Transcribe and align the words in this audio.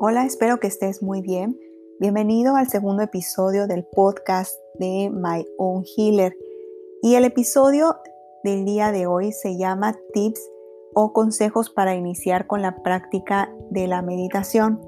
Hola, 0.00 0.24
espero 0.24 0.60
que 0.60 0.68
estés 0.68 1.02
muy 1.02 1.22
bien. 1.22 1.58
Bienvenido 1.98 2.54
al 2.54 2.68
segundo 2.68 3.02
episodio 3.02 3.66
del 3.66 3.84
podcast 3.84 4.56
de 4.78 5.10
My 5.12 5.44
Own 5.58 5.82
Healer. 5.96 6.36
Y 7.02 7.16
el 7.16 7.24
episodio 7.24 7.96
del 8.44 8.64
día 8.64 8.92
de 8.92 9.08
hoy 9.08 9.32
se 9.32 9.58
llama 9.58 9.96
Tips 10.12 10.40
o 10.94 11.12
consejos 11.12 11.70
para 11.70 11.96
iniciar 11.96 12.46
con 12.46 12.62
la 12.62 12.80
práctica 12.84 13.52
de 13.70 13.88
la 13.88 14.00
meditación. 14.00 14.80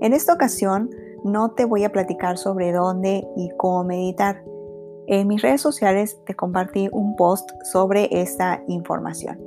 En 0.00 0.14
esta 0.14 0.32
ocasión 0.32 0.88
no 1.24 1.50
te 1.50 1.66
voy 1.66 1.84
a 1.84 1.92
platicar 1.92 2.38
sobre 2.38 2.72
dónde 2.72 3.28
y 3.36 3.50
cómo 3.58 3.84
meditar. 3.84 4.42
En 5.08 5.28
mis 5.28 5.42
redes 5.42 5.60
sociales 5.60 6.18
te 6.24 6.34
compartí 6.34 6.88
un 6.90 7.16
post 7.16 7.50
sobre 7.64 8.08
esta 8.18 8.64
información. 8.66 9.38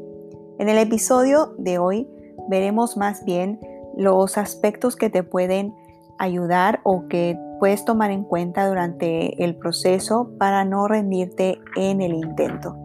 En 0.59 0.69
el 0.69 0.77
episodio 0.77 1.55
de 1.57 1.79
hoy 1.79 2.07
veremos 2.49 2.97
más 2.97 3.25
bien 3.25 3.59
los 4.01 4.37
aspectos 4.37 4.95
que 4.95 5.09
te 5.09 5.23
pueden 5.23 5.75
ayudar 6.17 6.81
o 6.83 7.07
que 7.07 7.37
puedes 7.59 7.85
tomar 7.85 8.11
en 8.11 8.23
cuenta 8.23 8.67
durante 8.67 9.43
el 9.43 9.55
proceso 9.55 10.31
para 10.37 10.65
no 10.65 10.87
rendirte 10.87 11.59
en 11.75 12.01
el 12.01 12.13
intento. 12.13 12.75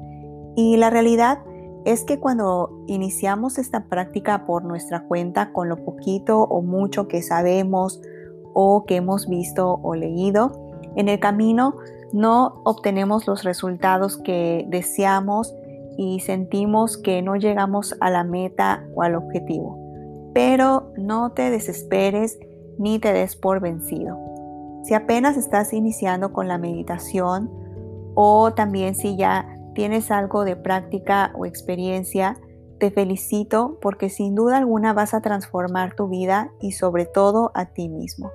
Y 0.55 0.77
la 0.77 0.91
realidad 0.91 1.39
es 1.85 2.05
que 2.05 2.19
cuando 2.19 2.85
iniciamos 2.87 3.59
esta 3.59 3.85
práctica 3.85 4.45
por 4.45 4.65
nuestra 4.65 5.05
cuenta 5.05 5.53
con 5.53 5.69
lo 5.69 5.77
poquito 5.77 6.41
o 6.43 6.63
mucho 6.63 7.09
que 7.09 7.23
sabemos 7.23 8.01
o 8.55 8.85
que 8.87 8.97
hemos 8.97 9.29
visto 9.29 9.81
o 9.83 9.95
leído, 9.95 10.53
en 10.97 11.09
el 11.09 11.21
camino 11.21 11.77
no 12.13 12.63
obtenemos 12.65 13.27
los 13.27 13.45
resultados 13.45 14.17
que 14.19 14.67
deseamos 14.69 15.55
y 15.99 16.21
sentimos 16.21 16.97
que 16.97 17.23
no 17.23 17.37
llegamos 17.37 17.95
a 18.01 18.11
la 18.11 18.25
meta 18.25 18.85
o 18.95 19.03
al 19.03 19.15
objetivo 19.15 19.86
pero 20.37 20.93
no 20.99 21.33
te 21.33 21.51
desesperes 21.51 22.39
ni 22.77 22.99
te 22.99 23.15
des 23.15 23.37
por 23.37 23.61
vencido. 23.61 24.19
Si 24.85 24.93
apenas 24.93 25.39
estás 25.39 25.73
iniciando 25.73 26.35
con 26.35 26.47
la 26.47 26.59
meditación 26.59 27.51
o 28.15 28.53
también 28.53 28.95
si 28.95 29.17
ya 29.17 29.49
tienes 29.75 30.11
algo 30.11 30.45
de 30.45 30.55
práctica 30.55 31.33
o 31.39 31.47
experiencia, 31.47 32.37
te 32.79 32.91
felicito 32.91 33.79
porque 33.81 34.11
sin 34.11 34.35
duda 34.35 34.59
alguna 34.59 34.93
vas 34.93 35.15
a 35.15 35.23
transformar 35.23 35.95
tu 35.95 36.07
vida 36.07 36.53
y 36.61 36.73
sobre 36.73 37.07
todo 37.07 37.51
a 37.55 37.73
ti 37.73 37.89
mismo. 37.89 38.31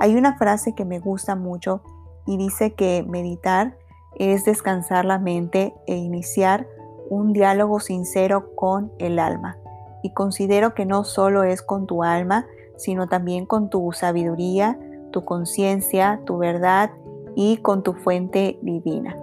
Hay 0.00 0.16
una 0.16 0.36
frase 0.36 0.74
que 0.74 0.84
me 0.84 0.98
gusta 0.98 1.36
mucho 1.36 1.84
y 2.26 2.38
dice 2.38 2.74
que 2.74 3.04
meditar 3.08 3.76
es 4.16 4.44
descansar 4.44 5.04
la 5.04 5.20
mente 5.20 5.74
e 5.86 5.94
iniciar 5.94 6.66
un 7.08 7.32
diálogo 7.32 7.78
sincero 7.78 8.56
con 8.56 8.90
el 8.98 9.20
alma 9.20 9.59
y 10.02 10.12
considero 10.12 10.74
que 10.74 10.86
no 10.86 11.04
solo 11.04 11.42
es 11.44 11.62
con 11.62 11.86
tu 11.86 12.02
alma, 12.02 12.46
sino 12.76 13.08
también 13.08 13.46
con 13.46 13.68
tu 13.68 13.92
sabiduría, 13.92 14.78
tu 15.10 15.24
conciencia, 15.24 16.20
tu 16.24 16.38
verdad 16.38 16.90
y 17.34 17.58
con 17.58 17.82
tu 17.82 17.92
fuente 17.92 18.58
divina. 18.62 19.16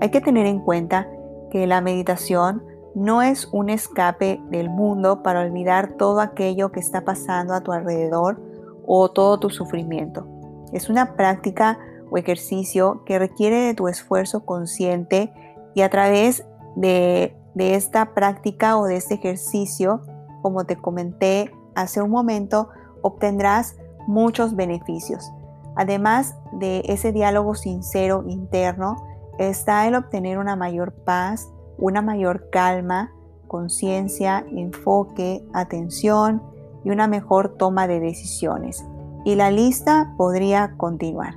Hay 0.00 0.10
que 0.10 0.20
tener 0.20 0.46
en 0.46 0.60
cuenta 0.60 1.08
que 1.50 1.66
la 1.66 1.80
meditación 1.80 2.62
no 2.94 3.22
es 3.22 3.48
un 3.52 3.70
escape 3.70 4.40
del 4.50 4.68
mundo 4.68 5.22
para 5.22 5.40
olvidar 5.40 5.94
todo 5.96 6.20
aquello 6.20 6.70
que 6.72 6.80
está 6.80 7.04
pasando 7.04 7.54
a 7.54 7.62
tu 7.62 7.72
alrededor 7.72 8.40
o 8.86 9.10
todo 9.10 9.38
tu 9.38 9.50
sufrimiento. 9.50 10.26
Es 10.72 10.88
una 10.88 11.14
práctica 11.14 11.78
o 12.10 12.18
ejercicio 12.18 13.02
que 13.04 13.18
requiere 13.18 13.56
de 13.60 13.74
tu 13.74 13.88
esfuerzo 13.88 14.44
consciente 14.44 15.32
y 15.74 15.82
a 15.82 15.88
través 15.88 16.44
de, 16.76 17.34
de 17.54 17.74
esta 17.74 18.14
práctica 18.14 18.76
o 18.76 18.84
de 18.84 18.96
este 18.96 19.14
ejercicio 19.14 20.02
como 20.42 20.64
te 20.64 20.76
comenté 20.76 21.50
hace 21.74 22.02
un 22.02 22.10
momento, 22.10 22.68
obtendrás 23.00 23.76
muchos 24.06 24.54
beneficios. 24.56 25.32
Además 25.74 26.36
de 26.52 26.82
ese 26.86 27.12
diálogo 27.12 27.54
sincero 27.54 28.24
interno, 28.26 28.96
está 29.38 29.86
el 29.86 29.94
obtener 29.94 30.38
una 30.38 30.56
mayor 30.56 30.92
paz, 30.92 31.48
una 31.78 32.02
mayor 32.02 32.50
calma, 32.50 33.10
conciencia, 33.48 34.44
enfoque, 34.50 35.44
atención 35.52 36.42
y 36.84 36.90
una 36.90 37.06
mejor 37.06 37.56
toma 37.56 37.86
de 37.86 38.00
decisiones. 38.00 38.84
Y 39.24 39.36
la 39.36 39.50
lista 39.50 40.14
podría 40.16 40.74
continuar. 40.76 41.34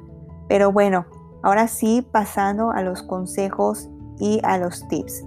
Pero 0.47 0.71
bueno, 0.71 1.05
ahora 1.43 1.67
sí 1.67 2.07
pasando 2.11 2.71
a 2.71 2.81
los 2.81 3.03
consejos 3.03 3.89
y 4.19 4.39
a 4.43 4.57
los 4.57 4.87
tips. 4.87 5.23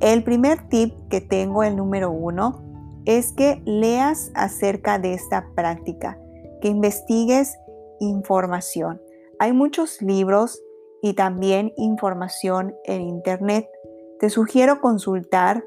El 0.00 0.22
primer 0.22 0.68
tip 0.68 0.94
que 1.08 1.20
tengo, 1.20 1.64
el 1.64 1.76
número 1.76 2.10
uno, 2.10 2.60
es 3.08 3.32
que 3.32 3.62
leas 3.64 4.30
acerca 4.34 4.98
de 4.98 5.14
esta 5.14 5.48
práctica, 5.56 6.20
que 6.60 6.68
investigues 6.68 7.56
información. 8.00 9.00
Hay 9.38 9.54
muchos 9.54 10.02
libros 10.02 10.62
y 11.00 11.14
también 11.14 11.72
información 11.78 12.74
en 12.84 13.00
Internet. 13.00 13.66
Te 14.20 14.28
sugiero 14.28 14.82
consultar 14.82 15.64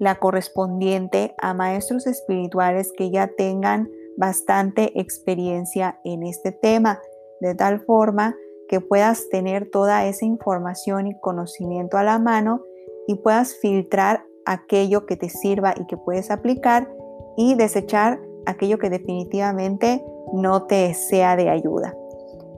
la 0.00 0.18
correspondiente 0.18 1.34
a 1.40 1.54
maestros 1.54 2.06
espirituales 2.06 2.92
que 2.94 3.10
ya 3.10 3.26
tengan 3.38 3.88
bastante 4.18 5.00
experiencia 5.00 5.98
en 6.04 6.22
este 6.24 6.52
tema, 6.52 7.00
de 7.40 7.54
tal 7.54 7.80
forma 7.86 8.36
que 8.68 8.82
puedas 8.82 9.30
tener 9.30 9.70
toda 9.70 10.06
esa 10.06 10.26
información 10.26 11.06
y 11.06 11.18
conocimiento 11.20 11.96
a 11.96 12.02
la 12.02 12.18
mano 12.18 12.62
y 13.06 13.14
puedas 13.14 13.54
filtrar 13.54 14.26
aquello 14.46 15.06
que 15.06 15.16
te 15.16 15.28
sirva 15.28 15.74
y 15.78 15.86
que 15.86 15.96
puedes 15.96 16.30
aplicar 16.30 16.88
y 17.36 17.54
desechar 17.54 18.20
aquello 18.46 18.78
que 18.78 18.90
definitivamente 18.90 20.04
no 20.32 20.64
te 20.64 20.94
sea 20.94 21.36
de 21.36 21.48
ayuda. 21.48 21.94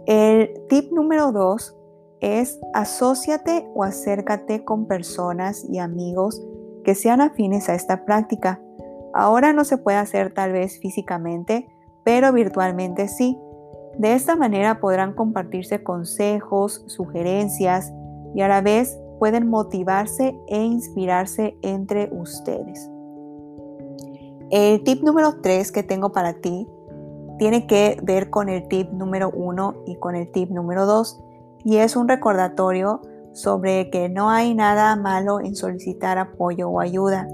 El 0.06 0.52
tip 0.68 0.92
número 0.92 1.32
dos 1.32 1.76
es 2.20 2.58
asóciate 2.72 3.68
o 3.74 3.84
acércate 3.84 4.64
con 4.64 4.86
personas 4.86 5.64
y 5.68 5.78
amigos 5.78 6.42
que 6.84 6.94
sean 6.94 7.20
afines 7.20 7.68
a 7.68 7.74
esta 7.74 8.04
práctica. 8.04 8.60
Ahora 9.12 9.52
no 9.52 9.64
se 9.64 9.78
puede 9.78 9.98
hacer 9.98 10.32
tal 10.32 10.52
vez 10.52 10.78
físicamente, 10.80 11.68
pero 12.04 12.32
virtualmente 12.32 13.08
sí. 13.08 13.38
De 13.98 14.14
esta 14.14 14.36
manera 14.36 14.80
podrán 14.80 15.14
compartirse 15.14 15.82
consejos, 15.82 16.84
sugerencias 16.86 17.92
y 18.34 18.42
a 18.42 18.48
la 18.48 18.60
vez 18.60 18.98
pueden 19.24 19.48
motivarse 19.48 20.38
e 20.48 20.62
inspirarse 20.62 21.56
entre 21.62 22.10
ustedes. 22.12 22.90
El 24.50 24.84
tip 24.84 25.02
número 25.02 25.40
3 25.40 25.72
que 25.72 25.82
tengo 25.82 26.12
para 26.12 26.34
ti 26.42 26.68
tiene 27.38 27.66
que 27.66 27.98
ver 28.02 28.28
con 28.28 28.50
el 28.50 28.68
tip 28.68 28.90
número 28.92 29.30
1 29.30 29.84
y 29.86 29.96
con 29.96 30.14
el 30.14 30.30
tip 30.30 30.50
número 30.50 30.84
2 30.84 31.24
y 31.64 31.78
es 31.78 31.96
un 31.96 32.06
recordatorio 32.06 33.00
sobre 33.32 33.88
que 33.88 34.10
no 34.10 34.28
hay 34.28 34.54
nada 34.54 34.94
malo 34.94 35.40
en 35.40 35.56
solicitar 35.56 36.18
apoyo 36.18 36.68
o 36.68 36.80
ayuda. 36.80 37.26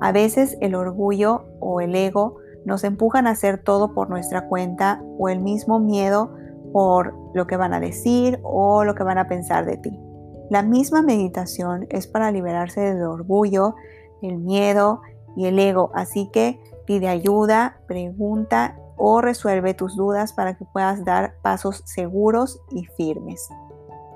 A 0.00 0.12
veces 0.12 0.56
el 0.60 0.76
orgullo 0.76 1.46
o 1.58 1.80
el 1.80 1.96
ego 1.96 2.36
nos 2.64 2.84
empujan 2.84 3.26
a 3.26 3.30
hacer 3.30 3.60
todo 3.60 3.92
por 3.92 4.08
nuestra 4.08 4.46
cuenta 4.46 5.02
o 5.18 5.28
el 5.28 5.40
mismo 5.40 5.80
miedo 5.80 6.32
por 6.72 7.12
lo 7.34 7.48
que 7.48 7.56
van 7.56 7.74
a 7.74 7.80
decir 7.80 8.38
o 8.44 8.84
lo 8.84 8.94
que 8.94 9.02
van 9.02 9.18
a 9.18 9.26
pensar 9.26 9.66
de 9.66 9.78
ti. 9.78 10.03
La 10.50 10.62
misma 10.62 11.02
meditación 11.02 11.86
es 11.90 12.06
para 12.06 12.30
liberarse 12.30 12.80
del 12.80 13.02
orgullo, 13.02 13.74
el 14.22 14.38
miedo 14.38 15.00
y 15.36 15.46
el 15.46 15.58
ego, 15.58 15.90
así 15.94 16.28
que 16.32 16.60
pide 16.86 17.08
ayuda, 17.08 17.80
pregunta 17.86 18.76
o 18.96 19.20
resuelve 19.20 19.74
tus 19.74 19.96
dudas 19.96 20.32
para 20.32 20.54
que 20.56 20.64
puedas 20.64 21.04
dar 21.04 21.36
pasos 21.42 21.82
seguros 21.86 22.60
y 22.70 22.84
firmes. 22.84 23.48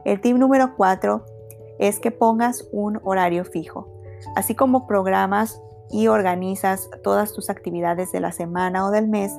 El 0.04 0.20
tip 0.20 0.36
número 0.36 0.76
4 0.76 1.24
es 1.78 1.98
que 1.98 2.10
pongas 2.10 2.68
un 2.72 3.00
horario 3.04 3.44
fijo. 3.44 3.88
Así 4.36 4.54
como 4.54 4.86
programas 4.86 5.60
y 5.90 6.08
organizas 6.08 6.90
todas 7.02 7.32
tus 7.32 7.50
actividades 7.50 8.12
de 8.12 8.20
la 8.20 8.32
semana 8.32 8.86
o 8.86 8.90
del 8.90 9.08
mes, 9.08 9.32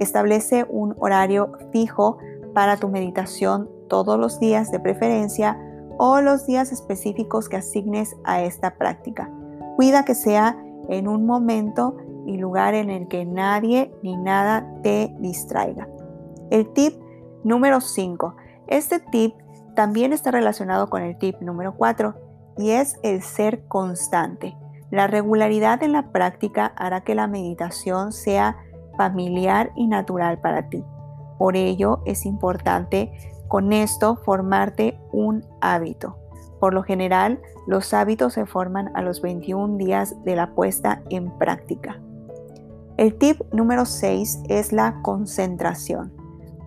establece 0.00 0.66
un 0.68 0.96
horario 0.98 1.52
fijo 1.70 2.18
para 2.54 2.76
tu 2.76 2.88
meditación 2.88 3.70
todos 3.88 4.18
los 4.18 4.40
días 4.40 4.70
de 4.70 4.80
preferencia 4.80 5.58
o 5.98 6.20
los 6.20 6.46
días 6.46 6.72
específicos 6.72 7.48
que 7.48 7.56
asignes 7.56 8.16
a 8.24 8.42
esta 8.42 8.76
práctica. 8.76 9.30
Cuida 9.76 10.04
que 10.04 10.14
sea 10.14 10.56
en 10.88 11.08
un 11.08 11.26
momento 11.26 11.96
y 12.26 12.36
lugar 12.36 12.74
en 12.74 12.90
el 12.90 13.08
que 13.08 13.24
nadie 13.24 13.92
ni 14.02 14.16
nada 14.16 14.66
te 14.82 15.14
distraiga. 15.18 15.88
El 16.50 16.72
tip 16.72 16.94
número 17.44 17.80
5. 17.80 18.36
Este 18.66 19.00
tip 19.00 19.34
también 19.74 20.12
está 20.12 20.30
relacionado 20.30 20.88
con 20.88 21.02
el 21.02 21.16
tip 21.18 21.40
número 21.40 21.74
4 21.76 22.14
y 22.58 22.70
es 22.70 22.98
el 23.02 23.22
ser 23.22 23.66
constante. 23.66 24.56
La 24.90 25.06
regularidad 25.06 25.82
en 25.82 25.92
la 25.92 26.12
práctica 26.12 26.66
hará 26.76 27.00
que 27.02 27.14
la 27.14 27.26
meditación 27.26 28.12
sea 28.12 28.58
familiar 28.96 29.72
y 29.74 29.86
natural 29.86 30.40
para 30.40 30.68
ti. 30.68 30.84
Por 31.38 31.56
ello 31.56 32.02
es 32.04 32.26
importante 32.26 33.12
con 33.52 33.74
esto 33.74 34.16
formarte 34.16 34.98
un 35.12 35.44
hábito. 35.60 36.16
Por 36.58 36.72
lo 36.72 36.82
general, 36.82 37.38
los 37.66 37.92
hábitos 37.92 38.32
se 38.32 38.46
forman 38.46 38.90
a 38.96 39.02
los 39.02 39.20
21 39.20 39.76
días 39.76 40.16
de 40.24 40.36
la 40.36 40.54
puesta 40.54 41.02
en 41.10 41.36
práctica. 41.36 42.00
El 42.96 43.14
tip 43.18 43.42
número 43.52 43.84
6 43.84 44.44
es 44.48 44.72
la 44.72 45.02
concentración. 45.02 46.14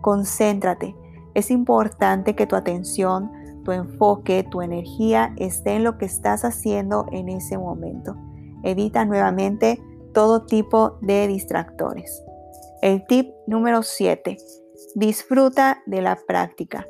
Concéntrate. 0.02 0.96
Es 1.34 1.50
importante 1.50 2.36
que 2.36 2.46
tu 2.46 2.56
atención, 2.56 3.32
tu 3.64 3.72
enfoque, 3.72 4.44
tu 4.44 4.62
energía 4.62 5.34
esté 5.38 5.78
en 5.78 5.84
lo 5.84 5.98
que 5.98 6.06
estás 6.06 6.46
haciendo 6.46 7.08
en 7.12 7.30
ese 7.30 7.58
momento. 7.58 8.16
Evita 8.62 9.06
nuevamente 9.06 9.82
todo 10.14 10.46
tipo 10.46 11.00
de 11.02 11.26
distractores. 11.26 12.24
El 12.84 13.08
tip 13.08 13.34
número 13.48 13.82
7. 13.82 14.38
Disfruta 14.94 15.82
de 15.86 16.02
la 16.02 16.20
práctica. 16.28 16.88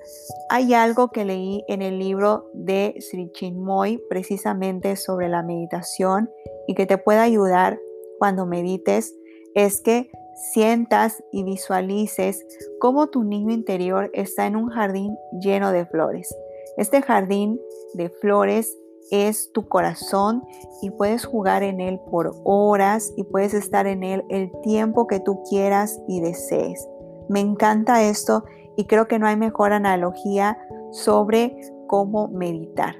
Hay 0.49 0.73
algo 0.73 1.09
que 1.09 1.25
leí 1.25 1.63
en 1.67 1.81
el 1.81 1.97
libro 1.97 2.49
de 2.53 2.95
Sri 2.99 3.31
Chinmoy 3.31 4.01
precisamente 4.09 4.95
sobre 4.95 5.29
la 5.29 5.41
meditación 5.41 6.29
y 6.67 6.75
que 6.75 6.85
te 6.85 6.97
puede 6.97 7.19
ayudar 7.19 7.79
cuando 8.19 8.45
medites 8.45 9.15
es 9.55 9.81
que 9.81 10.11
sientas 10.53 11.23
y 11.31 11.43
visualices 11.43 12.45
cómo 12.79 13.07
tu 13.07 13.23
niño 13.23 13.53
interior 13.53 14.09
está 14.13 14.45
en 14.45 14.55
un 14.55 14.69
jardín 14.69 15.17
lleno 15.39 15.71
de 15.71 15.85
flores. 15.85 16.35
Este 16.77 17.01
jardín 17.01 17.59
de 17.93 18.09
flores 18.09 18.77
es 19.11 19.51
tu 19.51 19.67
corazón 19.67 20.43
y 20.81 20.89
puedes 20.89 21.25
jugar 21.25 21.63
en 21.63 21.79
él 21.79 21.99
por 22.11 22.33
horas 22.43 23.13
y 23.15 23.23
puedes 23.23 23.53
estar 23.53 23.87
en 23.87 24.03
él 24.03 24.23
el 24.29 24.51
tiempo 24.63 25.07
que 25.07 25.19
tú 25.19 25.41
quieras 25.49 25.99
y 26.07 26.21
desees. 26.21 26.87
Me 27.29 27.39
encanta 27.39 28.03
esto 28.03 28.45
y 28.77 28.85
creo 28.85 29.07
que 29.07 29.19
no 29.19 29.27
hay 29.27 29.37
mejor 29.37 29.73
analogía 29.73 30.57
sobre 30.91 31.57
cómo 31.87 32.27
meditar. 32.27 32.95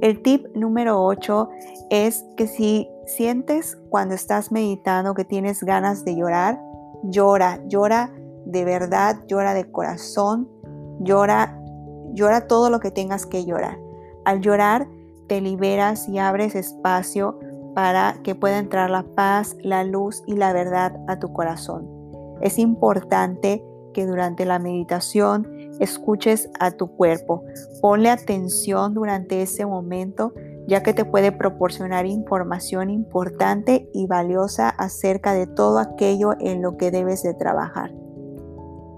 El 0.00 0.20
tip 0.22 0.46
número 0.56 1.02
8 1.04 1.48
es 1.90 2.24
que 2.36 2.46
si 2.48 2.88
sientes 3.06 3.78
cuando 3.88 4.14
estás 4.14 4.50
meditando 4.50 5.14
que 5.14 5.24
tienes 5.24 5.62
ganas 5.62 6.04
de 6.04 6.16
llorar, 6.16 6.60
llora, 7.04 7.60
llora 7.68 8.12
de 8.44 8.64
verdad, 8.64 9.20
llora 9.28 9.54
de 9.54 9.70
corazón, 9.70 10.48
llora, 11.00 11.56
llora 12.14 12.48
todo 12.48 12.68
lo 12.68 12.80
que 12.80 12.90
tengas 12.90 13.26
que 13.26 13.44
llorar. 13.44 13.78
Al 14.24 14.40
llorar 14.40 14.88
te 15.28 15.40
liberas 15.40 16.08
y 16.08 16.18
abres 16.18 16.54
espacio 16.54 17.38
para 17.74 18.16
que 18.24 18.34
pueda 18.34 18.58
entrar 18.58 18.90
la 18.90 19.04
paz, 19.14 19.56
la 19.62 19.84
luz 19.84 20.22
y 20.26 20.34
la 20.34 20.52
verdad 20.52 20.96
a 21.06 21.18
tu 21.18 21.32
corazón. 21.32 22.01
Es 22.42 22.58
importante 22.58 23.64
que 23.94 24.06
durante 24.06 24.44
la 24.44 24.58
meditación 24.58 25.48
escuches 25.80 26.50
a 26.60 26.72
tu 26.72 26.88
cuerpo. 26.96 27.44
Ponle 27.80 28.10
atención 28.10 28.94
durante 28.94 29.42
ese 29.42 29.64
momento 29.64 30.32
ya 30.66 30.82
que 30.82 30.94
te 30.94 31.04
puede 31.04 31.32
proporcionar 31.32 32.06
información 32.06 32.90
importante 32.90 33.88
y 33.92 34.06
valiosa 34.06 34.68
acerca 34.68 35.32
de 35.32 35.46
todo 35.46 35.78
aquello 35.78 36.34
en 36.38 36.62
lo 36.62 36.76
que 36.76 36.90
debes 36.90 37.22
de 37.22 37.34
trabajar. 37.34 37.92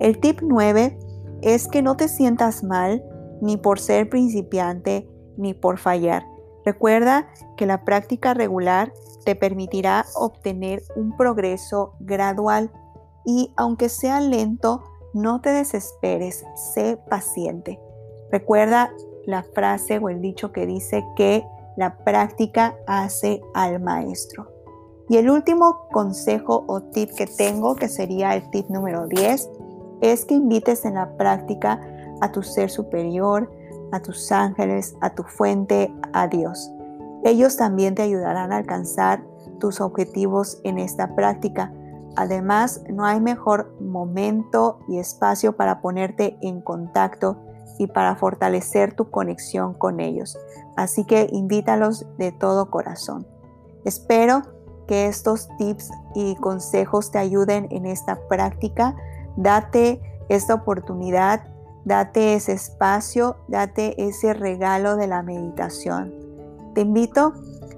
El 0.01 0.19
tip 0.21 0.41
9 0.43 0.99
es 1.43 1.69
que 1.69 1.83
no 1.83 1.97
te 1.97 2.09
sientas 2.09 2.63
mal 2.63 3.03
ni 3.41 3.57
por 3.57 3.79
ser 3.79 4.09
principiante 4.09 5.09
ni 5.37 5.55
por 5.55 5.79
fallar. 5.79 6.25
Recuerda 6.65 7.29
que 7.57 7.67
la 7.67 7.85
práctica 7.85 8.35
regular 8.35 8.93
te 9.25 9.35
permitirá 9.35 10.05
obtener 10.15 10.83
un 10.97 11.17
progreso 11.17 11.95
gradual 12.01 12.71
y 13.25 13.53
aunque 13.57 13.89
sea 13.89 14.21
lento, 14.21 14.83
no 15.13 15.41
te 15.41 15.51
desesperes, 15.51 16.45
sé 16.55 16.99
paciente. 17.09 17.81
Recuerda 18.31 18.93
la 19.27 19.43
frase 19.43 19.99
o 19.99 20.09
el 20.09 20.21
dicho 20.21 20.53
que 20.53 20.67
dice 20.67 21.05
que 21.17 21.45
la 21.77 21.99
práctica 21.99 22.77
hace 22.87 23.41
al 23.55 23.81
maestro. 23.81 24.51
Y 25.09 25.17
el 25.17 25.31
último 25.31 25.87
consejo 25.93 26.65
o 26.67 26.81
tip 26.83 27.11
que 27.15 27.27
tengo, 27.27 27.77
que 27.77 27.89
sería 27.89 28.35
el 28.35 28.49
tip 28.51 28.69
número 28.71 29.07
10, 29.07 29.51
es 30.01 30.25
que 30.25 30.35
invites 30.35 30.85
en 30.85 30.95
la 30.95 31.17
práctica 31.17 31.81
a 32.21 32.33
tu 32.33 32.43
ser 32.43 32.71
superior, 32.71 33.51
a 33.93 34.01
tus 34.01 34.33
ángeles, 34.33 34.97
a 35.01 35.15
tu 35.15 35.23
fuente, 35.23 35.93
a 36.13 36.27
Dios. 36.27 36.71
Ellos 37.23 37.57
también 37.57 37.95
te 37.95 38.03
ayudarán 38.03 38.53
a 38.53 38.57
alcanzar 38.57 39.23
tus 39.61 39.81
objetivos 39.81 40.61
en 40.65 40.79
esta 40.79 41.15
práctica 41.15 41.73
Además, 42.17 42.83
no 42.89 43.05
hay 43.05 43.21
mejor 43.21 43.75
momento 43.81 44.79
y 44.89 44.99
espacio 44.99 45.57
para 45.57 45.81
ponerte 45.81 46.39
en 46.43 46.61
contacto 46.61 47.39
y 47.79 47.89
para 47.89 48.15
fortalecer 48.17 48.95
tu 48.95 49.11
conexión 49.11 49.75
con 49.75 50.01
ellos. 50.01 50.39
Así 50.77 51.05
que 51.05 51.29
invítalos 51.33 52.07
de 52.19 52.31
todo 52.33 52.71
corazón. 52.71 53.27
Espero 53.85 54.43
que 54.87 55.07
estos 55.07 55.49
tips 55.59 55.91
y 56.15 56.37
consejos 56.37 57.11
te 57.11 57.19
ayuden 57.19 57.67
en 57.71 57.87
esta 57.87 58.21
práctica. 58.29 58.95
Date 59.37 60.01
esta 60.29 60.55
oportunidad, 60.55 61.49
date 61.85 62.35
ese 62.35 62.53
espacio, 62.53 63.37
date 63.49 64.07
ese 64.07 64.35
regalo 64.35 64.97
de 64.97 65.07
la 65.07 65.23
meditación. 65.23 66.15
Te 66.75 66.83
invito 66.83 67.33